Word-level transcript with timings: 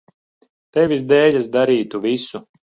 Tevis 0.77 1.03
dēļ 1.11 1.37
es 1.41 1.51
darītu 1.57 2.03
visu. 2.09 2.43